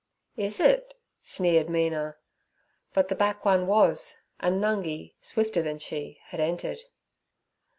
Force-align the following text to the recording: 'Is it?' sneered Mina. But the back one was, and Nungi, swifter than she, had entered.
'Is 0.35 0.59
it?' 0.59 0.95
sneered 1.21 1.69
Mina. 1.69 2.17
But 2.91 3.09
the 3.09 3.13
back 3.13 3.45
one 3.45 3.67
was, 3.67 4.17
and 4.39 4.59
Nungi, 4.59 5.13
swifter 5.21 5.61
than 5.61 5.77
she, 5.77 6.19
had 6.29 6.39
entered. 6.39 6.81